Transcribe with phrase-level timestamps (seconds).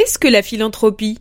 [0.00, 1.18] qu'est-ce que la philanthropie?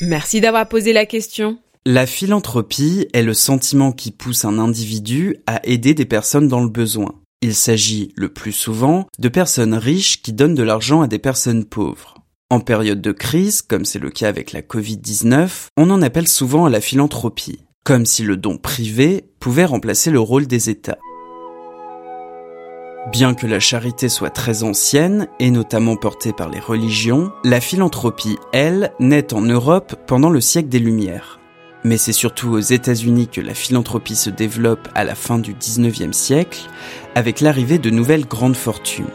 [0.00, 1.58] Merci d'avoir posé la question.
[1.84, 6.68] La philanthropie est le sentiment qui pousse un individu à aider des personnes dans le
[6.68, 7.16] besoin.
[7.42, 11.64] Il s'agit, le plus souvent, de personnes riches qui donnent de l'argent à des personnes
[11.64, 12.14] pauvres.
[12.48, 16.66] En période de crise, comme c'est le cas avec la Covid-19, on en appelle souvent
[16.66, 20.98] à la philanthropie, comme si le don privé pouvait remplacer le rôle des États.
[23.08, 28.36] Bien que la charité soit très ancienne, et notamment portée par les religions, la philanthropie,
[28.52, 31.40] elle, naît en Europe pendant le siècle des Lumières.
[31.82, 36.12] Mais c'est surtout aux États-Unis que la philanthropie se développe à la fin du 19e
[36.12, 36.60] siècle,
[37.14, 39.06] avec l'arrivée de nouvelles grandes fortunes.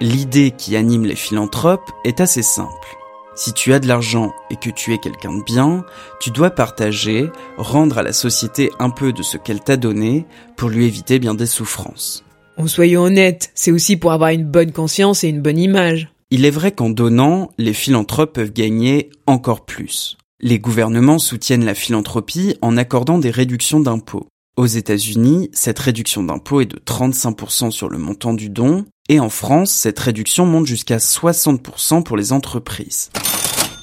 [0.00, 2.96] L'idée qui anime les philanthropes est assez simple.
[3.34, 5.84] Si tu as de l'argent et que tu es quelqu'un de bien,
[6.20, 10.70] tu dois partager, rendre à la société un peu de ce qu'elle t'a donné pour
[10.70, 12.24] lui éviter bien des souffrances.
[12.58, 16.12] Oh, soyons honnêtes, c'est aussi pour avoir une bonne conscience et une bonne image.
[16.30, 20.16] Il est vrai qu'en donnant, les philanthropes peuvent gagner encore plus.
[20.40, 24.26] Les gouvernements soutiennent la philanthropie en accordant des réductions d'impôts.
[24.56, 29.28] Aux États-Unis, cette réduction d'impôts est de 35% sur le montant du don, et en
[29.28, 33.10] France, cette réduction monte jusqu'à 60% pour les entreprises.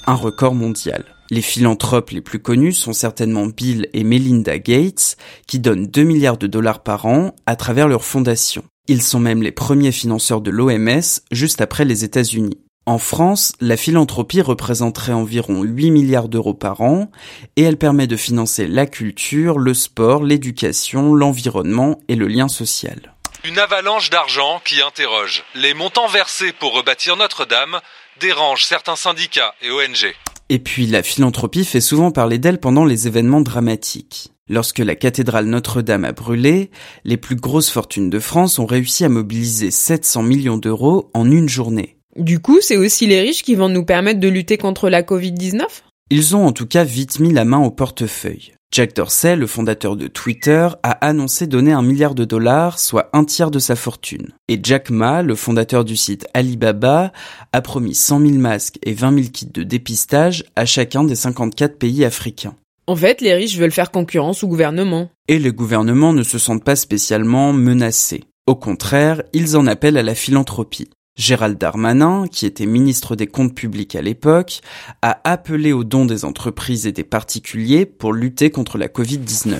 [0.06, 1.04] Un record mondial.
[1.30, 6.38] Les philanthropes les plus connus sont certainement Bill et Melinda Gates, qui donnent 2 milliards
[6.38, 8.64] de dollars par an à travers leur fondation.
[8.86, 12.58] Ils sont même les premiers financeurs de l'OMS, juste après les États-Unis.
[12.86, 17.10] En France, la philanthropie représenterait environ 8 milliards d'euros par an
[17.56, 23.14] et elle permet de financer la culture, le sport, l'éducation, l'environnement et le lien social.
[23.44, 25.44] Une avalanche d'argent qui interroge.
[25.54, 27.78] Les montants versés pour rebâtir Notre-Dame
[28.20, 30.14] dérangent certains syndicats et ONG.
[30.50, 34.32] Et puis la philanthropie fait souvent parler d'elle pendant les événements dramatiques.
[34.48, 36.70] Lorsque la cathédrale Notre-Dame a brûlé,
[37.04, 41.50] les plus grosses fortunes de France ont réussi à mobiliser 700 millions d'euros en une
[41.50, 41.98] journée.
[42.16, 45.64] Du coup, c'est aussi les riches qui vont nous permettre de lutter contre la Covid-19
[46.10, 48.54] Ils ont en tout cas vite mis la main au portefeuille.
[48.70, 53.24] Jack Dorsey, le fondateur de Twitter, a annoncé donner un milliard de dollars, soit un
[53.24, 54.28] tiers de sa fortune.
[54.48, 57.12] Et Jack Ma, le fondateur du site Alibaba,
[57.52, 61.78] a promis 100 000 masques et 20 000 kits de dépistage à chacun des 54
[61.78, 62.56] pays africains.
[62.86, 65.10] En fait, les riches veulent faire concurrence au gouvernement.
[65.28, 68.24] Et les gouvernements ne se sentent pas spécialement menacés.
[68.46, 70.90] Au contraire, ils en appellent à la philanthropie.
[71.18, 74.60] Gérald Darmanin, qui était ministre des Comptes publics à l'époque,
[75.02, 79.56] a appelé aux dons des entreprises et des particuliers pour lutter contre la Covid-19.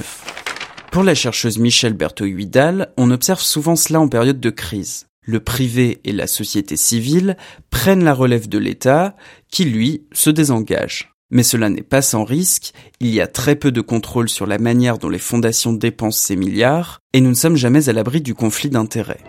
[0.92, 5.06] Pour la chercheuse Michelle Berthoud-Huidal, on observe souvent cela en période de crise.
[5.20, 7.36] Le privé et la société civile
[7.70, 9.16] prennent la relève de l'État,
[9.50, 11.12] qui lui se désengage.
[11.30, 14.58] Mais cela n'est pas sans risque, il y a très peu de contrôle sur la
[14.58, 18.34] manière dont les fondations dépensent ces milliards, et nous ne sommes jamais à l'abri du
[18.34, 19.24] conflit d'intérêts.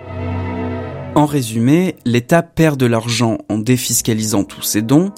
[1.19, 5.11] En résumé, l'État perd de l'argent en défiscalisant tous ses dons,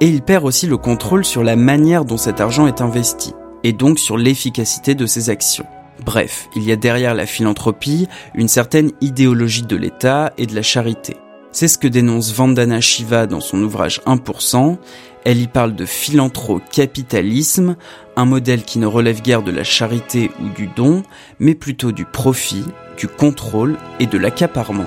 [0.00, 3.32] et il perd aussi le contrôle sur la manière dont cet argent est investi,
[3.64, 5.66] et donc sur l'efficacité de ses actions.
[6.06, 10.62] Bref, il y a derrière la philanthropie une certaine idéologie de l'État et de la
[10.62, 11.16] charité.
[11.50, 14.78] C'est ce que dénonce Vandana Shiva dans son ouvrage 1%.
[15.24, 17.74] Elle y parle de philanthro-capitalisme,
[18.14, 21.02] un modèle qui ne relève guère de la charité ou du don,
[21.40, 22.62] mais plutôt du profit,
[22.96, 24.86] du contrôle et de l'accaparement.